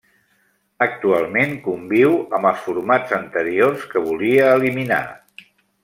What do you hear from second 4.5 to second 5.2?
eliminar.